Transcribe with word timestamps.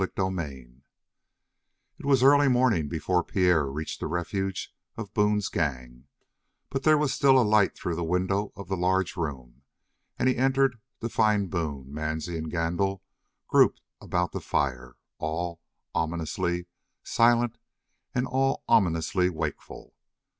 CHAPTER 0.03 0.23
23 0.23 0.81
It 1.99 2.05
was 2.07 2.23
early 2.23 2.47
morning 2.47 2.89
before 2.89 3.23
Pierre 3.23 3.67
reached 3.67 3.99
the 3.99 4.07
refuge 4.07 4.73
of 4.97 5.13
Boone's 5.13 5.47
gang, 5.47 6.07
but 6.71 6.81
there 6.81 6.97
was 6.97 7.13
still 7.13 7.39
a 7.39 7.45
light 7.45 7.75
through 7.77 7.93
the 7.93 8.03
window 8.03 8.51
of 8.55 8.67
the 8.67 8.75
large 8.75 9.15
room, 9.15 9.61
and 10.17 10.27
he 10.27 10.35
entered 10.37 10.79
to 11.01 11.09
find 11.09 11.51
Boone, 11.51 11.93
Mansie, 11.93 12.35
and 12.35 12.49
Gandil 12.51 13.03
grouped 13.47 13.83
about 14.01 14.31
the 14.31 14.41
fire, 14.41 14.95
all 15.19 15.61
ominously 15.93 16.65
silent, 17.03 17.59
all 18.15 18.63
ominously 18.67 19.29
wakeful. 19.29 19.93